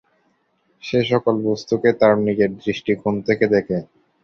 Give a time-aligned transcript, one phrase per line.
[0.83, 3.77] সে সকল বস্তুকে তার নিজের দৃষ্টিকোণ থেকে দেখে।